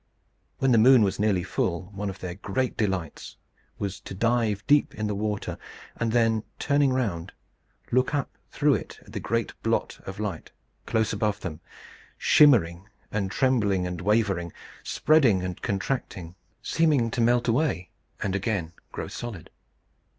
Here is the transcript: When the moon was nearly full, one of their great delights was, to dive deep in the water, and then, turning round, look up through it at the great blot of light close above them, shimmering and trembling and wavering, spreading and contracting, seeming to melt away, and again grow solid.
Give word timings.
When 0.57 0.71
the 0.71 0.79
moon 0.79 1.03
was 1.03 1.19
nearly 1.19 1.43
full, 1.43 1.91
one 1.93 2.09
of 2.09 2.17
their 2.17 2.33
great 2.33 2.75
delights 2.75 3.37
was, 3.77 3.99
to 3.99 4.15
dive 4.15 4.65
deep 4.65 4.95
in 4.95 5.05
the 5.05 5.13
water, 5.13 5.59
and 5.95 6.11
then, 6.11 6.41
turning 6.57 6.91
round, 6.91 7.33
look 7.91 8.15
up 8.15 8.35
through 8.49 8.73
it 8.73 8.97
at 9.05 9.13
the 9.13 9.19
great 9.19 9.53
blot 9.61 9.99
of 10.07 10.19
light 10.19 10.51
close 10.87 11.13
above 11.13 11.41
them, 11.41 11.59
shimmering 12.17 12.89
and 13.11 13.29
trembling 13.29 13.85
and 13.85 14.01
wavering, 14.01 14.51
spreading 14.81 15.43
and 15.43 15.61
contracting, 15.61 16.33
seeming 16.63 17.11
to 17.11 17.21
melt 17.21 17.47
away, 17.47 17.91
and 18.23 18.35
again 18.35 18.73
grow 18.91 19.07
solid. 19.07 19.51